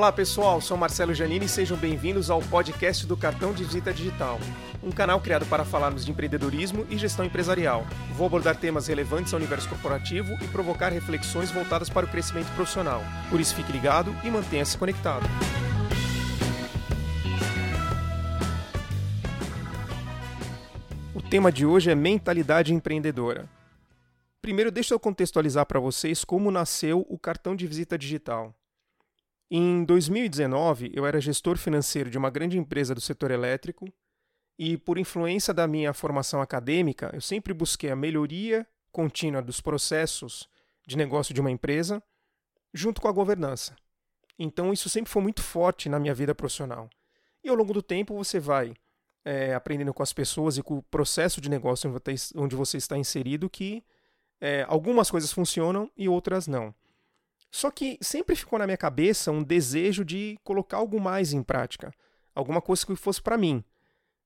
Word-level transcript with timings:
Olá 0.00 0.10
pessoal, 0.10 0.62
sou 0.62 0.78
Marcelo 0.78 1.12
Janini 1.12 1.44
e 1.44 1.48
sejam 1.48 1.76
bem-vindos 1.76 2.30
ao 2.30 2.40
podcast 2.40 3.06
do 3.06 3.18
Cartão 3.18 3.52
de 3.52 3.62
Visita 3.62 3.92
Digital, 3.92 4.40
um 4.82 4.90
canal 4.90 5.20
criado 5.20 5.44
para 5.44 5.62
falarmos 5.62 6.06
de 6.06 6.10
empreendedorismo 6.10 6.86
e 6.88 6.96
gestão 6.96 7.22
empresarial. 7.22 7.84
Vou 8.16 8.26
abordar 8.26 8.56
temas 8.56 8.86
relevantes 8.86 9.34
ao 9.34 9.38
universo 9.38 9.68
corporativo 9.68 10.32
e 10.42 10.48
provocar 10.48 10.88
reflexões 10.88 11.50
voltadas 11.50 11.90
para 11.90 12.06
o 12.06 12.08
crescimento 12.08 12.50
profissional. 12.54 13.02
Por 13.28 13.38
isso 13.38 13.54
fique 13.54 13.70
ligado 13.70 14.16
e 14.24 14.30
mantenha-se 14.30 14.78
conectado. 14.78 15.26
O 21.14 21.20
tema 21.20 21.52
de 21.52 21.66
hoje 21.66 21.90
é 21.90 21.94
mentalidade 21.94 22.72
empreendedora. 22.72 23.46
Primeiro, 24.40 24.70
deixa 24.70 24.94
eu 24.94 24.98
contextualizar 24.98 25.66
para 25.66 25.78
vocês 25.78 26.24
como 26.24 26.50
nasceu 26.50 27.04
o 27.06 27.18
cartão 27.18 27.54
de 27.54 27.66
visita 27.66 27.98
digital. 27.98 28.54
Em 29.52 29.84
2019, 29.84 30.92
eu 30.94 31.04
era 31.04 31.20
gestor 31.20 31.58
financeiro 31.58 32.08
de 32.08 32.16
uma 32.16 32.30
grande 32.30 32.56
empresa 32.56 32.94
do 32.94 33.00
setor 33.00 33.32
elétrico 33.32 33.92
e, 34.56 34.76
por 34.76 34.96
influência 34.96 35.52
da 35.52 35.66
minha 35.66 35.92
formação 35.92 36.40
acadêmica, 36.40 37.10
eu 37.12 37.20
sempre 37.20 37.52
busquei 37.52 37.90
a 37.90 37.96
melhoria 37.96 38.64
contínua 38.92 39.42
dos 39.42 39.60
processos 39.60 40.48
de 40.86 40.96
negócio 40.96 41.34
de 41.34 41.40
uma 41.40 41.50
empresa 41.50 42.00
junto 42.72 43.00
com 43.00 43.08
a 43.08 43.12
governança. 43.12 43.74
Então, 44.38 44.72
isso 44.72 44.88
sempre 44.88 45.10
foi 45.10 45.20
muito 45.20 45.42
forte 45.42 45.88
na 45.88 45.98
minha 45.98 46.14
vida 46.14 46.32
profissional. 46.32 46.88
E 47.42 47.48
ao 47.48 47.56
longo 47.56 47.72
do 47.72 47.82
tempo, 47.82 48.14
você 48.14 48.38
vai 48.38 48.72
é, 49.24 49.52
aprendendo 49.52 49.92
com 49.92 50.02
as 50.04 50.12
pessoas 50.12 50.58
e 50.58 50.62
com 50.62 50.78
o 50.78 50.82
processo 50.84 51.40
de 51.40 51.50
negócio 51.50 51.92
onde 52.36 52.54
você 52.54 52.76
está 52.76 52.96
inserido 52.96 53.50
que 53.50 53.84
é, 54.40 54.64
algumas 54.68 55.10
coisas 55.10 55.32
funcionam 55.32 55.90
e 55.96 56.08
outras 56.08 56.46
não. 56.46 56.72
Só 57.50 57.70
que 57.70 57.98
sempre 58.00 58.36
ficou 58.36 58.58
na 58.58 58.66
minha 58.66 58.76
cabeça 58.76 59.32
um 59.32 59.42
desejo 59.42 60.04
de 60.04 60.38
colocar 60.44 60.76
algo 60.76 61.00
mais 61.00 61.32
em 61.32 61.42
prática, 61.42 61.92
alguma 62.34 62.60
coisa 62.60 62.86
que 62.86 62.94
fosse 62.94 63.20
para 63.20 63.36
mim. 63.36 63.64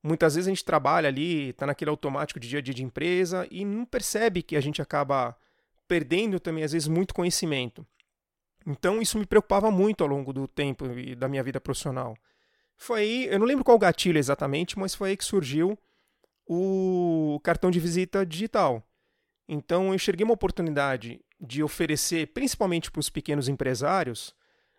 Muitas 0.02 0.34
vezes 0.34 0.48
a 0.48 0.50
gente 0.50 0.64
trabalha 0.64 1.08
ali, 1.08 1.48
está 1.48 1.66
naquele 1.66 1.90
automático 1.90 2.38
de 2.38 2.48
dia 2.48 2.58
a 2.58 2.62
dia 2.62 2.74
de 2.74 2.84
empresa 2.84 3.48
e 3.50 3.64
não 3.64 3.86
percebe 3.86 4.42
que 4.42 4.54
a 4.54 4.60
gente 4.60 4.82
acaba 4.82 5.34
perdendo 5.88 6.38
também, 6.38 6.62
às 6.62 6.72
vezes, 6.72 6.88
muito 6.88 7.14
conhecimento. 7.14 7.86
Então 8.66 9.00
isso 9.00 9.18
me 9.18 9.26
preocupava 9.26 9.70
muito 9.70 10.02
ao 10.02 10.08
longo 10.08 10.32
do 10.32 10.46
tempo 10.46 10.86
e 10.98 11.14
da 11.14 11.28
minha 11.28 11.42
vida 11.42 11.60
profissional. 11.60 12.16
Foi 12.76 13.00
aí, 13.00 13.26
eu 13.26 13.38
não 13.38 13.46
lembro 13.46 13.64
qual 13.64 13.78
gatilho 13.78 14.18
exatamente, 14.18 14.78
mas 14.78 14.94
foi 14.94 15.10
aí 15.10 15.16
que 15.16 15.24
surgiu 15.24 15.78
o 16.46 17.40
cartão 17.42 17.70
de 17.70 17.80
visita 17.80 18.24
digital. 18.26 18.82
Então 19.48 19.88
eu 19.88 19.94
enxerguei 19.94 20.24
uma 20.24 20.34
oportunidade 20.34 21.20
de 21.44 21.62
oferecer, 21.62 22.28
principalmente 22.28 22.90
para 22.90 23.00
os 23.00 23.10
pequenos 23.10 23.48
empresários, 23.48 24.34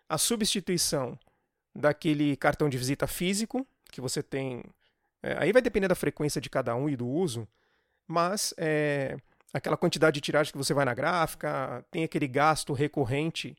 a 0.08 0.18
substituição 0.18 1.18
daquele 1.74 2.36
cartão 2.36 2.68
de 2.68 2.78
visita 2.78 3.06
físico 3.06 3.66
que 3.90 4.00
você 4.00 4.22
tem. 4.22 4.62
É, 5.22 5.36
aí 5.38 5.52
vai 5.52 5.62
depender 5.62 5.88
da 5.88 5.94
frequência 5.94 6.40
de 6.40 6.50
cada 6.50 6.74
um 6.74 6.88
e 6.88 6.96
do 6.96 7.06
uso, 7.06 7.46
mas 8.06 8.54
é, 8.56 9.16
aquela 9.52 9.76
quantidade 9.76 10.14
de 10.14 10.20
tiragem 10.20 10.52
que 10.52 10.58
você 10.58 10.74
vai 10.74 10.84
na 10.84 10.94
gráfica, 10.94 11.84
tem 11.90 12.04
aquele 12.04 12.28
gasto 12.28 12.72
recorrente, 12.72 13.56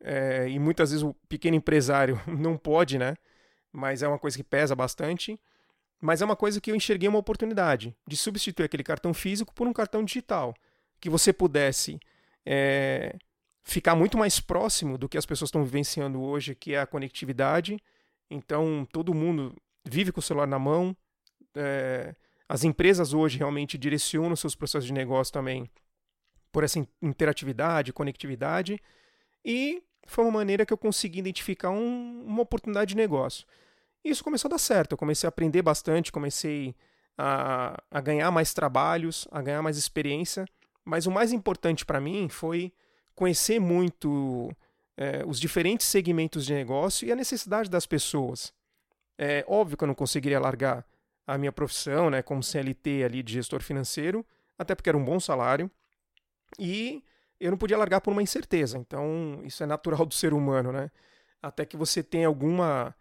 é, 0.00 0.48
e 0.48 0.58
muitas 0.58 0.90
vezes 0.90 1.02
o 1.02 1.14
pequeno 1.28 1.56
empresário 1.56 2.20
não 2.28 2.56
pode, 2.56 2.98
né? 2.98 3.16
Mas 3.72 4.02
é 4.02 4.08
uma 4.08 4.18
coisa 4.18 4.36
que 4.36 4.44
pesa 4.44 4.76
bastante. 4.76 5.40
Mas 6.00 6.20
é 6.20 6.24
uma 6.24 6.36
coisa 6.36 6.60
que 6.60 6.70
eu 6.70 6.76
enxerguei 6.76 7.08
uma 7.08 7.18
oportunidade 7.18 7.96
de 8.06 8.16
substituir 8.16 8.64
aquele 8.66 8.84
cartão 8.84 9.14
físico 9.14 9.54
por 9.54 9.66
um 9.66 9.72
cartão 9.72 10.04
digital, 10.04 10.54
que 11.00 11.08
você 11.08 11.32
pudesse 11.32 11.98
é, 12.46 13.16
ficar 13.62 13.94
muito 13.94 14.18
mais 14.18 14.40
próximo 14.40 14.98
do 14.98 15.08
que 15.08 15.18
as 15.18 15.26
pessoas 15.26 15.48
estão 15.48 15.64
vivenciando 15.64 16.20
hoje, 16.20 16.54
que 16.54 16.74
é 16.74 16.80
a 16.80 16.86
conectividade. 16.86 17.78
Então, 18.30 18.86
todo 18.92 19.14
mundo 19.14 19.56
vive 19.84 20.12
com 20.12 20.20
o 20.20 20.22
celular 20.22 20.46
na 20.46 20.58
mão. 20.58 20.96
É, 21.54 22.14
as 22.48 22.64
empresas 22.64 23.14
hoje 23.14 23.38
realmente 23.38 23.78
direcionam 23.78 24.36
seus 24.36 24.54
processos 24.54 24.86
de 24.86 24.92
negócio 24.92 25.32
também 25.32 25.70
por 26.52 26.62
essa 26.62 26.78
interatividade, 27.02 27.92
conectividade. 27.92 28.80
E 29.44 29.82
foi 30.06 30.24
uma 30.24 30.30
maneira 30.30 30.64
que 30.64 30.72
eu 30.72 30.78
consegui 30.78 31.18
identificar 31.18 31.70
um, 31.70 32.24
uma 32.26 32.42
oportunidade 32.42 32.90
de 32.90 32.96
negócio. 32.96 33.46
E 34.04 34.10
isso 34.10 34.22
começou 34.22 34.48
a 34.48 34.52
dar 34.52 34.58
certo. 34.58 34.92
Eu 34.92 34.98
comecei 34.98 35.26
a 35.26 35.30
aprender 35.30 35.62
bastante, 35.62 36.12
comecei 36.12 36.76
a, 37.16 37.82
a 37.90 38.00
ganhar 38.00 38.30
mais 38.30 38.52
trabalhos, 38.52 39.26
a 39.30 39.40
ganhar 39.40 39.62
mais 39.62 39.76
experiência. 39.76 40.44
Mas 40.84 41.06
o 41.06 41.10
mais 41.10 41.32
importante 41.32 41.84
para 41.84 42.00
mim 42.00 42.28
foi 42.28 42.72
conhecer 43.14 43.60
muito 43.60 44.50
é, 44.96 45.24
os 45.26 45.40
diferentes 45.40 45.86
segmentos 45.86 46.44
de 46.44 46.52
negócio 46.52 47.06
e 47.06 47.12
a 47.12 47.16
necessidade 47.16 47.70
das 47.70 47.86
pessoas. 47.86 48.52
É 49.16 49.44
óbvio 49.48 49.76
que 49.76 49.84
eu 49.84 49.88
não 49.88 49.94
conseguiria 49.94 50.40
largar 50.40 50.84
a 51.26 51.38
minha 51.38 51.52
profissão, 51.52 52.10
né, 52.10 52.22
como 52.22 52.42
CLT 52.42 53.04
ali 53.04 53.22
de 53.22 53.32
gestor 53.32 53.62
financeiro, 53.62 54.26
até 54.58 54.74
porque 54.74 54.90
era 54.90 54.98
um 54.98 55.04
bom 55.04 55.18
salário, 55.18 55.70
e 56.58 57.02
eu 57.40 57.50
não 57.50 57.58
podia 57.58 57.78
largar 57.78 58.00
por 58.00 58.12
uma 58.12 58.22
incerteza. 58.22 58.78
Então, 58.78 59.40
isso 59.44 59.62
é 59.62 59.66
natural 59.66 60.04
do 60.06 60.14
ser 60.14 60.32
humano, 60.32 60.72
né? 60.72 60.90
Até 61.42 61.64
que 61.64 61.76
você 61.76 62.02
tenha 62.02 62.26
alguma 62.26 62.94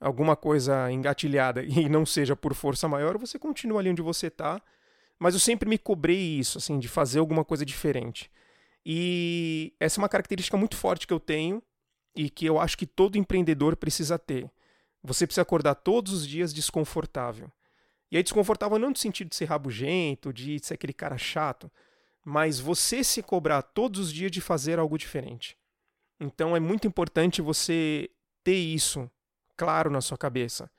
alguma 0.00 0.36
coisa 0.36 0.90
engatilhada 0.92 1.62
e 1.64 1.88
não 1.88 2.06
seja 2.06 2.36
por 2.36 2.54
força 2.54 2.86
maior, 2.86 3.18
você 3.18 3.36
continua 3.36 3.80
ali 3.80 3.90
onde 3.90 4.00
você 4.00 4.28
está 4.28 4.62
mas 5.18 5.34
eu 5.34 5.40
sempre 5.40 5.68
me 5.68 5.78
cobrei 5.78 6.38
isso, 6.38 6.58
assim, 6.58 6.78
de 6.78 6.88
fazer 6.88 7.18
alguma 7.18 7.44
coisa 7.44 7.64
diferente. 7.64 8.30
E 8.84 9.74
essa 9.80 10.00
é 10.00 10.02
uma 10.02 10.08
característica 10.08 10.56
muito 10.56 10.76
forte 10.76 11.06
que 11.06 11.12
eu 11.12 11.20
tenho 11.20 11.62
e 12.14 12.30
que 12.30 12.46
eu 12.46 12.58
acho 12.58 12.78
que 12.78 12.86
todo 12.86 13.18
empreendedor 13.18 13.76
precisa 13.76 14.18
ter. 14.18 14.50
Você 15.02 15.26
precisa 15.26 15.42
acordar 15.42 15.74
todos 15.74 16.12
os 16.12 16.26
dias 16.26 16.52
desconfortável. 16.52 17.50
E 18.10 18.16
aí, 18.16 18.22
desconfortável 18.22 18.78
não 18.78 18.90
no 18.90 18.96
sentido 18.96 19.28
de 19.28 19.36
ser 19.36 19.44
rabugento, 19.44 20.32
de 20.32 20.58
ser 20.60 20.74
aquele 20.74 20.94
cara 20.94 21.18
chato, 21.18 21.70
mas 22.24 22.58
você 22.58 23.04
se 23.04 23.22
cobrar 23.22 23.62
todos 23.62 24.00
os 24.00 24.12
dias 24.12 24.30
de 24.30 24.40
fazer 24.40 24.78
algo 24.78 24.96
diferente. 24.96 25.56
Então 26.20 26.56
é 26.56 26.60
muito 26.60 26.86
importante 26.86 27.42
você 27.42 28.10
ter 28.42 28.56
isso 28.56 29.10
claro 29.56 29.90
na 29.90 30.00
sua 30.00 30.16
cabeça 30.16 30.70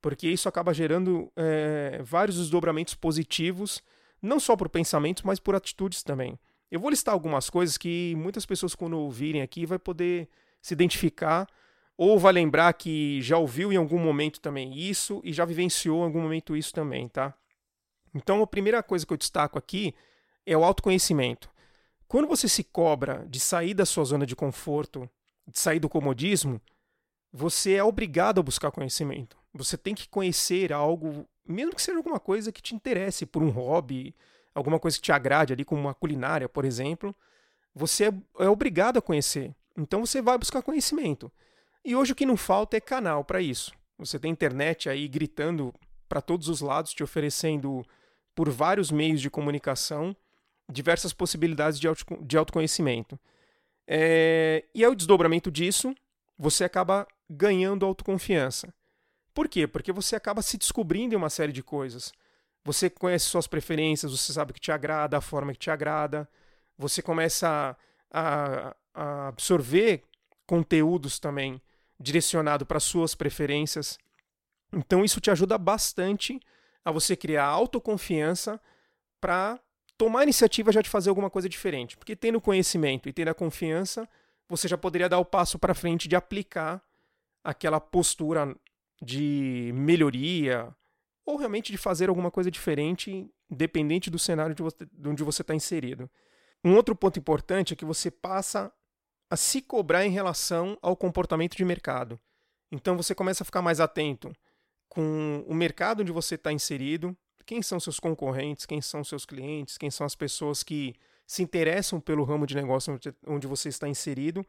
porque 0.00 0.28
isso 0.28 0.48
acaba 0.48 0.72
gerando 0.74 1.30
é, 1.36 2.00
vários 2.02 2.36
desdobramentos 2.36 2.94
positivos, 2.94 3.82
não 4.20 4.38
só 4.38 4.56
por 4.56 4.68
pensamentos, 4.68 5.22
mas 5.22 5.38
por 5.38 5.54
atitudes 5.54 6.02
também. 6.02 6.38
Eu 6.70 6.80
vou 6.80 6.90
listar 6.90 7.14
algumas 7.14 7.48
coisas 7.48 7.78
que 7.78 8.14
muitas 8.16 8.44
pessoas, 8.44 8.74
quando 8.74 8.98
ouvirem 8.98 9.42
aqui, 9.42 9.64
vai 9.64 9.78
poder 9.78 10.28
se 10.60 10.74
identificar 10.74 11.46
ou 11.96 12.18
vai 12.18 12.32
lembrar 12.32 12.72
que 12.74 13.22
já 13.22 13.38
ouviu 13.38 13.72
em 13.72 13.76
algum 13.76 13.98
momento 13.98 14.40
também 14.40 14.76
isso 14.76 15.20
e 15.24 15.32
já 15.32 15.44
vivenciou 15.44 16.00
em 16.00 16.04
algum 16.04 16.20
momento 16.20 16.56
isso 16.56 16.72
também, 16.72 17.08
tá? 17.08 17.34
Então, 18.14 18.42
a 18.42 18.46
primeira 18.46 18.82
coisa 18.82 19.06
que 19.06 19.12
eu 19.12 19.16
destaco 19.16 19.58
aqui 19.58 19.94
é 20.44 20.56
o 20.56 20.64
autoconhecimento. 20.64 21.50
Quando 22.08 22.28
você 22.28 22.48
se 22.48 22.62
cobra 22.62 23.26
de 23.28 23.40
sair 23.40 23.74
da 23.74 23.86
sua 23.86 24.04
zona 24.04 24.26
de 24.26 24.36
conforto, 24.36 25.08
de 25.46 25.58
sair 25.58 25.80
do 25.80 25.88
comodismo, 25.88 26.60
você 27.32 27.74
é 27.74 27.84
obrigado 27.84 28.38
a 28.38 28.42
buscar 28.42 28.70
conhecimento. 28.70 29.36
Você 29.56 29.76
tem 29.76 29.94
que 29.94 30.08
conhecer 30.08 30.72
algo, 30.72 31.26
mesmo 31.46 31.74
que 31.74 31.82
seja 31.82 31.96
alguma 31.96 32.20
coisa 32.20 32.52
que 32.52 32.62
te 32.62 32.74
interesse 32.74 33.24
por 33.24 33.42
um 33.42 33.50
hobby, 33.50 34.14
alguma 34.54 34.78
coisa 34.78 34.96
que 34.96 35.02
te 35.02 35.12
agrade 35.12 35.52
ali, 35.52 35.64
como 35.64 35.80
uma 35.80 35.94
culinária, 35.94 36.48
por 36.48 36.64
exemplo. 36.64 37.14
Você 37.74 38.06
é, 38.06 38.44
é 38.44 38.48
obrigado 38.48 38.98
a 38.98 39.02
conhecer. 39.02 39.54
Então 39.76 40.04
você 40.04 40.22
vai 40.22 40.38
buscar 40.38 40.62
conhecimento. 40.62 41.30
E 41.84 41.94
hoje 41.94 42.12
o 42.12 42.16
que 42.16 42.26
não 42.26 42.36
falta 42.36 42.76
é 42.76 42.80
canal 42.80 43.24
para 43.24 43.40
isso. 43.40 43.72
Você 43.98 44.18
tem 44.18 44.30
internet 44.30 44.88
aí 44.88 45.08
gritando 45.08 45.74
para 46.08 46.20
todos 46.20 46.48
os 46.48 46.60
lados, 46.60 46.92
te 46.92 47.02
oferecendo 47.02 47.84
por 48.34 48.50
vários 48.50 48.90
meios 48.90 49.20
de 49.20 49.30
comunicação 49.30 50.14
diversas 50.70 51.12
possibilidades 51.12 51.78
de, 51.78 51.88
auto, 51.88 52.04
de 52.20 52.36
autoconhecimento. 52.36 53.18
É, 53.86 54.64
e 54.74 54.82
é 54.82 54.88
o 54.88 54.94
desdobramento 54.94 55.50
disso, 55.50 55.94
você 56.38 56.64
acaba 56.64 57.06
ganhando 57.30 57.86
autoconfiança. 57.86 58.72
Por 59.36 59.48
quê? 59.48 59.66
Porque 59.66 59.92
você 59.92 60.16
acaba 60.16 60.40
se 60.40 60.56
descobrindo 60.56 61.12
em 61.12 61.18
uma 61.18 61.28
série 61.28 61.52
de 61.52 61.62
coisas. 61.62 62.10
Você 62.64 62.88
conhece 62.88 63.26
suas 63.26 63.46
preferências, 63.46 64.10
você 64.10 64.32
sabe 64.32 64.50
o 64.50 64.54
que 64.54 64.60
te 64.60 64.72
agrada, 64.72 65.18
a 65.18 65.20
forma 65.20 65.52
que 65.52 65.58
te 65.58 65.70
agrada. 65.70 66.26
Você 66.78 67.02
começa 67.02 67.76
a, 68.10 68.74
a 68.94 69.28
absorver 69.28 70.04
conteúdos 70.46 71.18
também 71.18 71.60
direcionado 72.00 72.64
para 72.64 72.80
suas 72.80 73.14
preferências. 73.14 73.98
Então 74.72 75.04
isso 75.04 75.20
te 75.20 75.30
ajuda 75.30 75.58
bastante 75.58 76.40
a 76.82 76.90
você 76.90 77.14
criar 77.14 77.44
autoconfiança 77.44 78.58
para 79.20 79.60
tomar 79.98 80.20
a 80.20 80.22
iniciativa 80.22 80.72
já 80.72 80.80
de 80.80 80.88
fazer 80.88 81.10
alguma 81.10 81.28
coisa 81.28 81.46
diferente. 81.46 81.94
Porque 81.98 82.16
tendo 82.16 82.40
conhecimento 82.40 83.06
e 83.06 83.12
tendo 83.12 83.28
a 83.28 83.34
confiança, 83.34 84.08
você 84.48 84.66
já 84.66 84.78
poderia 84.78 85.10
dar 85.10 85.18
o 85.18 85.26
passo 85.26 85.58
para 85.58 85.74
frente 85.74 86.08
de 86.08 86.16
aplicar 86.16 86.82
aquela 87.44 87.78
postura 87.78 88.56
de 89.02 89.70
melhoria 89.74 90.74
ou 91.24 91.36
realmente 91.36 91.72
de 91.72 91.78
fazer 91.78 92.08
alguma 92.08 92.30
coisa 92.30 92.50
diferente, 92.50 93.28
independente 93.50 94.08
do 94.08 94.18
cenário 94.18 94.54
de, 94.54 94.62
você, 94.62 94.86
de 94.90 95.08
onde 95.08 95.24
você 95.24 95.42
está 95.42 95.54
inserido. 95.54 96.08
Um 96.64 96.74
outro 96.74 96.94
ponto 96.94 97.18
importante 97.18 97.72
é 97.72 97.76
que 97.76 97.84
você 97.84 98.10
passa 98.10 98.72
a 99.28 99.36
se 99.36 99.60
cobrar 99.60 100.06
em 100.06 100.10
relação 100.10 100.78
ao 100.80 100.96
comportamento 100.96 101.56
de 101.56 101.64
mercado. 101.64 102.18
Então 102.70 102.96
você 102.96 103.14
começa 103.14 103.42
a 103.42 103.46
ficar 103.46 103.62
mais 103.62 103.80
atento 103.80 104.32
com 104.88 105.44
o 105.46 105.54
mercado 105.54 106.00
onde 106.00 106.12
você 106.12 106.36
está 106.36 106.52
inserido, 106.52 107.16
quem 107.44 107.62
são 107.62 107.78
seus 107.78 108.00
concorrentes, 108.00 108.66
quem 108.66 108.80
são 108.80 109.04
seus 109.04 109.24
clientes, 109.24 109.78
quem 109.78 109.90
são 109.90 110.04
as 110.04 110.14
pessoas 110.14 110.62
que 110.62 110.94
se 111.26 111.42
interessam 111.42 112.00
pelo 112.00 112.24
ramo 112.24 112.46
de 112.46 112.54
negócio 112.54 112.98
onde 113.26 113.46
você 113.46 113.68
está 113.68 113.88
inserido. 113.88 114.44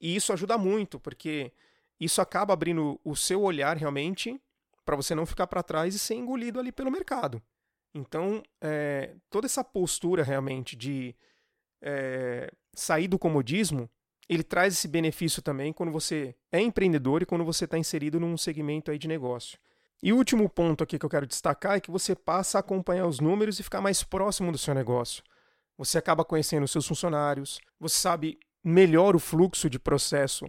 E 0.00 0.14
isso 0.14 0.32
ajuda 0.32 0.56
muito, 0.56 1.00
porque 1.00 1.52
isso 2.00 2.20
acaba 2.20 2.52
abrindo 2.52 3.00
o 3.04 3.16
seu 3.16 3.42
olhar 3.42 3.76
realmente 3.76 4.40
para 4.84 4.96
você 4.96 5.14
não 5.14 5.26
ficar 5.26 5.46
para 5.46 5.62
trás 5.62 5.94
e 5.94 5.98
ser 5.98 6.14
engolido 6.14 6.58
ali 6.58 6.72
pelo 6.72 6.90
mercado. 6.90 7.42
Então, 7.94 8.42
é, 8.60 9.14
toda 9.28 9.46
essa 9.46 9.64
postura 9.64 10.22
realmente 10.22 10.76
de 10.76 11.14
é, 11.82 12.50
sair 12.74 13.08
do 13.08 13.18
comodismo, 13.18 13.88
ele 14.28 14.42
traz 14.42 14.74
esse 14.74 14.86
benefício 14.86 15.42
também 15.42 15.72
quando 15.72 15.90
você 15.90 16.34
é 16.52 16.60
empreendedor 16.60 17.22
e 17.22 17.26
quando 17.26 17.44
você 17.44 17.64
está 17.64 17.78
inserido 17.78 18.20
num 18.20 18.36
segmento 18.36 18.90
aí 18.90 18.98
de 18.98 19.08
negócio. 19.08 19.58
E 20.02 20.12
o 20.12 20.16
último 20.16 20.48
ponto 20.48 20.84
aqui 20.84 20.98
que 20.98 21.04
eu 21.04 21.10
quero 21.10 21.26
destacar 21.26 21.76
é 21.76 21.80
que 21.80 21.90
você 21.90 22.14
passa 22.14 22.58
a 22.58 22.60
acompanhar 22.60 23.06
os 23.06 23.18
números 23.18 23.58
e 23.58 23.64
ficar 23.64 23.80
mais 23.80 24.04
próximo 24.04 24.52
do 24.52 24.58
seu 24.58 24.74
negócio. 24.74 25.24
Você 25.76 25.98
acaba 25.98 26.24
conhecendo 26.24 26.64
os 26.64 26.70
seus 26.70 26.86
funcionários, 26.86 27.60
você 27.80 27.96
sabe 27.96 28.38
melhor 28.62 29.16
o 29.16 29.18
fluxo 29.18 29.68
de 29.68 29.78
processo 29.78 30.46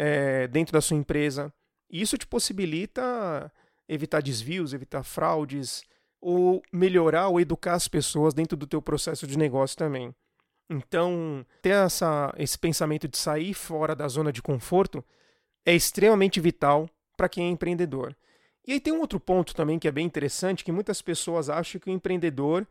é, 0.00 0.48
dentro 0.48 0.72
da 0.72 0.80
sua 0.80 0.96
empresa. 0.96 1.52
E 1.90 2.00
isso 2.00 2.16
te 2.16 2.26
possibilita 2.26 3.52
evitar 3.86 4.22
desvios, 4.22 4.72
evitar 4.72 5.02
fraudes, 5.02 5.82
ou 6.22 6.62
melhorar 6.72 7.28
ou 7.28 7.38
educar 7.38 7.74
as 7.74 7.86
pessoas 7.86 8.32
dentro 8.32 8.56
do 8.56 8.66
teu 8.66 8.80
processo 8.80 9.26
de 9.26 9.36
negócio 9.36 9.76
também. 9.76 10.14
Então, 10.70 11.44
ter 11.60 11.74
essa, 11.74 12.32
esse 12.38 12.58
pensamento 12.58 13.08
de 13.08 13.18
sair 13.18 13.52
fora 13.52 13.94
da 13.94 14.08
zona 14.08 14.32
de 14.32 14.40
conforto 14.40 15.04
é 15.66 15.74
extremamente 15.74 16.40
vital 16.40 16.88
para 17.16 17.28
quem 17.28 17.46
é 17.46 17.50
empreendedor. 17.50 18.16
E 18.66 18.72
aí 18.72 18.80
tem 18.80 18.92
um 18.92 19.00
outro 19.00 19.20
ponto 19.20 19.54
também 19.54 19.78
que 19.78 19.88
é 19.88 19.92
bem 19.92 20.06
interessante, 20.06 20.64
que 20.64 20.72
muitas 20.72 21.02
pessoas 21.02 21.50
acham 21.50 21.80
que 21.80 21.90
o 21.90 21.92
empreendedor 21.92 22.66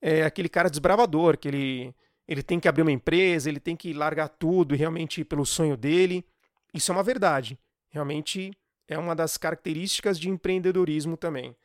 é 0.00 0.22
aquele 0.22 0.48
cara 0.48 0.70
desbravador, 0.70 1.38
que 1.38 1.48
ele, 1.48 1.94
ele 2.28 2.42
tem 2.42 2.60
que 2.60 2.68
abrir 2.68 2.82
uma 2.82 2.92
empresa, 2.92 3.48
ele 3.48 3.58
tem 3.58 3.74
que 3.74 3.92
largar 3.92 4.28
tudo 4.28 4.74
e 4.74 4.78
realmente 4.78 5.22
ir 5.22 5.24
pelo 5.24 5.46
sonho 5.46 5.76
dele. 5.76 6.24
Isso 6.72 6.90
é 6.92 6.94
uma 6.94 7.02
verdade. 7.02 7.58
Realmente 7.88 8.52
é 8.86 8.98
uma 8.98 9.14
das 9.14 9.36
características 9.36 10.18
de 10.18 10.28
empreendedorismo 10.28 11.16
também. 11.16 11.56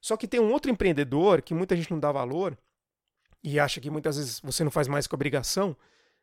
Só 0.00 0.16
que 0.16 0.28
tem 0.28 0.40
um 0.40 0.52
outro 0.52 0.70
empreendedor 0.70 1.42
que 1.42 1.54
muita 1.54 1.76
gente 1.76 1.90
não 1.90 2.00
dá 2.00 2.10
valor, 2.10 2.56
e 3.42 3.58
acha 3.58 3.80
que 3.80 3.90
muitas 3.90 4.16
vezes 4.16 4.40
você 4.40 4.62
não 4.62 4.70
faz 4.70 4.86
mais 4.86 5.06
com 5.06 5.16
obrigação, 5.16 5.76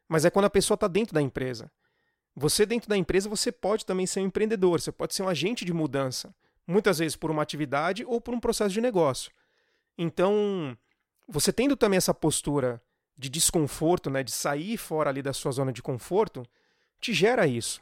mas 0.08 0.26
é 0.26 0.30
quando 0.30 0.46
a 0.46 0.50
pessoa 0.50 0.76
está 0.76 0.88
dentro 0.88 1.14
da 1.14 1.22
empresa. 1.22 1.72
Você 2.36 2.66
dentro 2.66 2.88
da 2.88 2.96
empresa, 2.96 3.28
você 3.28 3.52
pode 3.52 3.86
também 3.86 4.06
ser 4.06 4.20
um 4.20 4.28
empreendedor, 4.28 4.80
você 4.80 4.92
pode 4.92 5.16
ser 5.16 5.24
um 5.24 5.28
agente 5.28 5.66
de 5.66 5.74
mudança, 5.74 6.34
muitas 6.66 7.00
vezes 7.00 7.16
por 7.16 7.32
uma 7.32 7.42
atividade 7.42 8.06
ou 8.06 8.22
por 8.22 8.34
um 8.34 8.40
processo 8.40 8.74
de 8.74 8.82
negócio. 8.82 9.32
Então, 9.98 10.78
você 11.28 11.52
tendo 11.52 11.76
também 11.76 11.98
essa 11.98 12.14
postura 12.14 12.82
de 13.18 13.30
desconforto, 13.30 14.10
né, 14.10 14.22
de 14.22 14.32
sair 14.32 14.78
fora 14.78 15.10
ali 15.10 15.24
da 15.24 15.34
sua 15.34 15.52
zona 15.52 15.74
de 15.74 15.82
conforto, 15.82 16.46
te 17.02 17.12
gera 17.14 17.48
isso. 17.48 17.82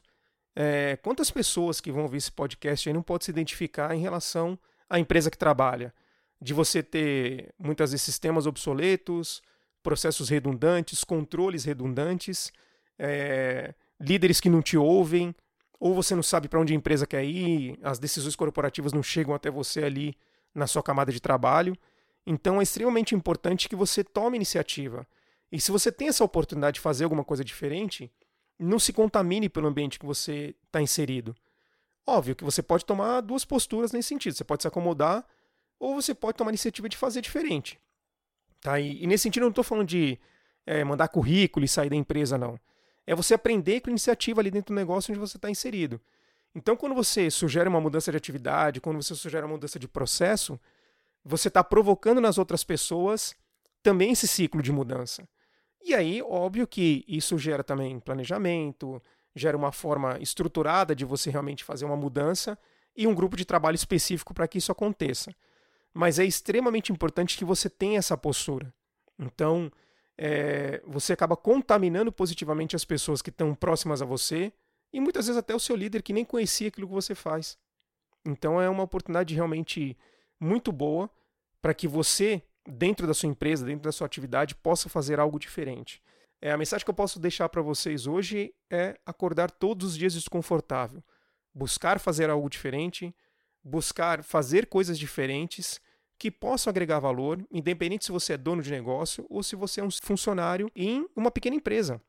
É, 0.55 0.97
quantas 0.97 1.29
pessoas 1.29 1.81
que 1.81 1.91
vão 1.91 2.03
ouvir 2.03 2.17
esse 2.17 2.31
podcast 2.31 2.87
aí 2.87 2.93
não 2.93 3.03
podem 3.03 3.25
se 3.25 3.31
identificar 3.31 3.93
em 3.93 3.99
relação 3.99 4.57
à 4.89 4.99
empresa 4.99 5.29
que 5.29 5.37
trabalha? 5.37 5.93
de 6.41 6.53
você 6.53 6.83
ter 6.83 7.53
muitas 7.57 7.91
vezes 7.91 8.03
sistemas 8.03 8.45
obsoletos, 8.45 9.41
processos 9.81 10.29
redundantes, 10.29 11.03
controles 11.03 11.63
redundantes, 11.63 12.51
é, 12.97 13.73
líderes 13.99 14.39
que 14.39 14.49
não 14.49 14.61
te 14.61 14.77
ouvem, 14.77 15.35
ou 15.79 15.93
você 15.93 16.15
não 16.15 16.23
sabe 16.23 16.47
para 16.47 16.59
onde 16.59 16.73
a 16.73 16.75
empresa 16.75 17.05
quer 17.05 17.23
ir, 17.23 17.77
as 17.83 17.99
decisões 17.99 18.35
corporativas 18.35 18.93
não 18.93 19.03
chegam 19.03 19.33
até 19.33 19.49
você 19.49 19.83
ali 19.83 20.15
na 20.53 20.67
sua 20.67 20.81
camada 20.81 21.11
de 21.11 21.19
trabalho. 21.19 21.77
Então 22.25 22.59
é 22.59 22.63
extremamente 22.63 23.13
importante 23.13 23.69
que 23.69 23.75
você 23.75 24.03
tome 24.03 24.35
iniciativa. 24.35 25.07
E 25.51 25.59
se 25.59 25.71
você 25.71 25.91
tem 25.91 26.07
essa 26.07 26.23
oportunidade 26.23 26.75
de 26.75 26.81
fazer 26.81 27.03
alguma 27.03 27.23
coisa 27.23 27.43
diferente, 27.43 28.11
não 28.57 28.79
se 28.79 28.93
contamine 28.93 29.49
pelo 29.49 29.67
ambiente 29.67 29.99
que 29.99 30.05
você 30.05 30.55
está 30.65 30.81
inserido. 30.81 31.35
Óbvio 32.07 32.35
que 32.35 32.43
você 32.43 32.61
pode 32.61 32.85
tomar 32.85 33.21
duas 33.21 33.43
posturas 33.43 33.91
nesse 33.91 34.09
sentido. 34.09 34.35
Você 34.35 34.43
pode 34.43 34.63
se 34.63 34.67
acomodar 34.67 35.25
ou 35.79 35.95
você 35.95 36.13
pode 36.13 36.37
tomar 36.37 36.49
a 36.49 36.53
iniciativa 36.53 36.87
de 36.87 36.95
fazer 36.95 37.21
diferente. 37.21 37.79
Tá? 38.61 38.79
E, 38.79 39.03
e 39.03 39.07
nesse 39.07 39.23
sentido, 39.23 39.43
eu 39.43 39.47
não 39.47 39.51
estou 39.51 39.63
falando 39.63 39.87
de 39.87 40.19
é, 40.65 40.83
mandar 40.83 41.07
currículo 41.07 41.65
e 41.65 41.67
sair 41.67 41.89
da 41.89 41.95
empresa, 41.95 42.37
não. 42.37 42.59
É 43.05 43.13
você 43.13 43.33
aprender 43.33 43.81
com 43.81 43.89
iniciativa 43.89 44.41
ali 44.41 44.49
dentro 44.49 44.73
do 44.73 44.77
negócio 44.77 45.11
onde 45.11 45.19
você 45.19 45.37
está 45.37 45.49
inserido. 45.49 46.01
Então, 46.53 46.75
quando 46.75 46.95
você 46.95 47.29
sugere 47.29 47.67
uma 47.67 47.81
mudança 47.81 48.09
de 48.11 48.17
atividade, 48.17 48.79
quando 48.79 49.01
você 49.01 49.13
sugere 49.13 49.45
uma 49.45 49.53
mudança 49.53 49.77
de 49.77 49.87
processo, 49.87 50.59
você 51.23 51.49
está 51.49 51.63
provocando 51.63 52.21
nas 52.21 52.37
outras 52.37 52.63
pessoas 52.63 53.35
também 53.83 54.11
esse 54.11 54.27
ciclo 54.27 54.61
de 54.61 54.71
mudança. 54.71 55.27
E 55.85 55.93
aí, 55.93 56.21
óbvio 56.21 56.67
que 56.67 57.05
isso 57.07 57.37
gera 57.37 57.63
também 57.63 57.99
planejamento, 57.99 59.01
gera 59.33 59.55
uma 59.55 59.71
forma 59.71 60.17
estruturada 60.19 60.93
de 60.93 61.05
você 61.05 61.29
realmente 61.29 61.63
fazer 61.63 61.85
uma 61.85 61.95
mudança 61.95 62.57
e 62.97 63.07
um 63.07 63.15
grupo 63.15 63.37
de 63.37 63.45
trabalho 63.45 63.75
específico 63.75 64.33
para 64.33 64.47
que 64.47 64.57
isso 64.57 64.71
aconteça 64.71 65.31
mas 65.95 66.19
é 66.19 66.25
extremamente 66.25 66.91
importante 66.91 67.37
que 67.37 67.45
você 67.45 67.69
tenha 67.69 67.97
essa 67.97 68.17
postura. 68.17 68.71
Então, 69.17 69.71
é, 70.17 70.83
você 70.85 71.13
acaba 71.13 71.37
contaminando 71.37 72.11
positivamente 72.11 72.75
as 72.75 72.83
pessoas 72.83 73.21
que 73.21 73.29
estão 73.29 73.55
próximas 73.55 74.01
a 74.01 74.05
você 74.05 74.51
e 74.91 74.99
muitas 74.99 75.27
vezes 75.27 75.39
até 75.39 75.55
o 75.55 75.59
seu 75.59 75.73
líder 75.73 76.03
que 76.03 76.11
nem 76.11 76.25
conhecia 76.25 76.67
aquilo 76.67 76.85
que 76.85 76.93
você 76.93 77.15
faz. 77.15 77.57
Então, 78.25 78.61
é 78.61 78.69
uma 78.69 78.83
oportunidade 78.83 79.33
realmente 79.33 79.97
muito 80.37 80.69
boa 80.69 81.09
para 81.61 81.73
que 81.73 81.87
você, 81.87 82.43
dentro 82.67 83.05
da 83.05 83.13
sua 83.13 83.29
empresa, 83.29 83.65
dentro 83.65 83.83
da 83.83 83.91
sua 83.91 84.07
atividade, 84.07 84.55
possa 84.55 84.89
fazer 84.89 85.19
algo 85.19 85.39
diferente. 85.39 86.01
É, 86.41 86.51
a 86.51 86.57
mensagem 86.57 86.83
que 86.83 86.89
eu 86.89 86.95
posso 86.95 87.19
deixar 87.19 87.49
para 87.49 87.61
vocês 87.61 88.07
hoje 88.07 88.53
é 88.69 88.97
acordar 89.05 89.49
todos 89.51 89.91
os 89.91 89.97
dias 89.97 90.13
desconfortável, 90.13 91.03
buscar 91.53 91.99
fazer 91.99 92.29
algo 92.29 92.49
diferente, 92.49 93.15
buscar 93.63 94.23
fazer 94.23 94.67
coisas 94.67 94.99
diferentes 94.99 95.81
que 96.17 96.31
possam 96.31 96.69
agregar 96.69 96.99
valor, 96.99 97.45
independente 97.51 98.05
se 98.05 98.11
você 98.11 98.33
é 98.33 98.37
dono 98.37 98.61
de 98.61 98.71
negócio 98.71 99.25
ou 99.29 99.43
se 99.43 99.55
você 99.55 99.81
é 99.81 99.83
um 99.83 99.89
funcionário 99.91 100.71
em 100.75 101.07
uma 101.15 101.31
pequena 101.31 101.55
empresa. 101.55 102.01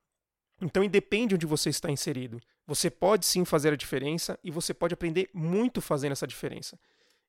Então, 0.60 0.82
independe 0.82 1.34
onde 1.34 1.44
você 1.44 1.68
está 1.68 1.90
inserido. 1.90 2.40
Você 2.66 2.90
pode 2.90 3.26
sim 3.26 3.44
fazer 3.44 3.72
a 3.72 3.76
diferença 3.76 4.38
e 4.42 4.50
você 4.50 4.72
pode 4.72 4.94
aprender 4.94 5.28
muito 5.34 5.80
fazendo 5.80 6.12
essa 6.12 6.26
diferença. 6.26 6.78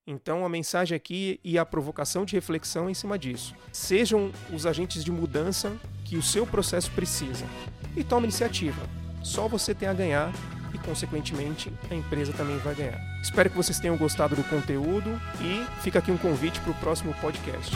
Então, 0.09 0.45
a 0.45 0.49
mensagem 0.49 0.95
aqui 0.95 1.37
e 1.43 1.59
a 1.59 1.65
provocação 1.65 2.23
de 2.23 2.33
reflexão 2.33 2.87
é 2.87 2.91
em 2.91 2.93
cima 2.93 3.19
disso. 3.19 3.53
Sejam 3.73 4.31
os 4.53 4.65
agentes 4.65 5.03
de 5.03 5.11
mudança 5.11 5.75
que 6.05 6.15
o 6.15 6.23
seu 6.23 6.47
processo 6.47 6.89
precisa 6.91 7.45
e 7.93 8.05
tome 8.05 8.23
iniciativa. 8.23 8.81
Só 9.21 9.49
você 9.49 9.75
tem 9.75 9.89
a 9.89 9.93
ganhar 9.93 10.31
e, 10.73 10.77
consequentemente, 10.77 11.69
a 11.91 11.93
empresa 11.93 12.31
também 12.31 12.57
vai 12.59 12.73
ganhar. 12.73 13.01
Espero 13.21 13.49
que 13.49 13.57
vocês 13.57 13.79
tenham 13.81 13.97
gostado 13.97 14.33
do 14.33 14.43
conteúdo 14.45 15.19
e 15.41 15.81
fica 15.81 15.99
aqui 15.99 16.09
um 16.09 16.17
convite 16.17 16.61
para 16.61 16.71
o 16.71 16.75
próximo 16.75 17.13
podcast. 17.15 17.75